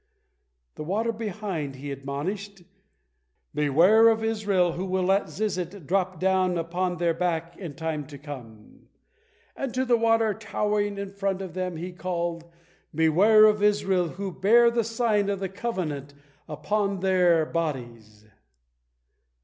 The 0.73 0.83
water 0.83 1.11
behind 1.11 1.75
he 1.75 1.91
admonished, 1.91 2.63
"Beware 3.53 4.07
of 4.07 4.23
Israel, 4.23 4.71
who 4.71 4.83
will 4.83 5.03
let 5.03 5.27
the 5.27 5.31
Zizit 5.31 5.85
drop 5.85 6.19
down 6.19 6.57
upon 6.57 6.97
their 6.97 7.13
back 7.13 7.55
in 7.57 7.75
time 7.75 8.07
to 8.07 8.17
come," 8.17 8.87
and 9.55 9.71
to 9.75 9.85
the 9.85 9.97
water 9.97 10.33
towering 10.33 10.97
in 10.97 11.11
front 11.11 11.39
of 11.43 11.53
them, 11.53 11.77
he 11.77 11.91
called, 11.91 12.49
"Beware 12.95 13.45
of 13.45 13.61
Israel, 13.61 14.07
who 14.07 14.31
bear 14.31 14.71
the 14.71 14.83
sign 14.83 15.29
of 15.29 15.39
the 15.39 15.49
covenant 15.49 16.15
upon 16.49 17.01
their 17.01 17.45
bodies." 17.45 18.25